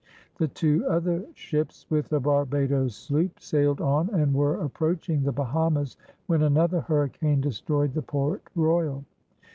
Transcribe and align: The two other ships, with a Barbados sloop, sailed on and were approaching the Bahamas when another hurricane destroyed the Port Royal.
The 0.39 0.47
two 0.47 0.83
other 0.87 1.23
ships, 1.35 1.85
with 1.91 2.11
a 2.11 2.19
Barbados 2.19 2.95
sloop, 2.95 3.39
sailed 3.39 3.79
on 3.81 4.09
and 4.09 4.33
were 4.33 4.59
approaching 4.63 5.21
the 5.21 5.31
Bahamas 5.31 5.95
when 6.25 6.41
another 6.41 6.79
hurricane 6.81 7.39
destroyed 7.39 7.93
the 7.93 8.01
Port 8.01 8.41
Royal. 8.55 9.03